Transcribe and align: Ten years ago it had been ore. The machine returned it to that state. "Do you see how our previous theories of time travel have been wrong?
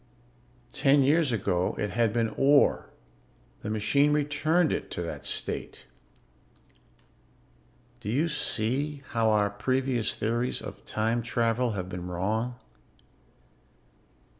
Ten 0.73 1.03
years 1.03 1.31
ago 1.31 1.75
it 1.77 1.91
had 1.91 2.11
been 2.11 2.33
ore. 2.35 2.89
The 3.61 3.69
machine 3.69 4.13
returned 4.13 4.73
it 4.73 4.89
to 4.89 5.03
that 5.03 5.25
state. 5.27 5.85
"Do 7.99 8.09
you 8.09 8.27
see 8.27 9.03
how 9.09 9.29
our 9.29 9.51
previous 9.51 10.15
theories 10.15 10.59
of 10.59 10.83
time 10.87 11.21
travel 11.21 11.73
have 11.73 11.87
been 11.87 12.07
wrong? 12.07 12.55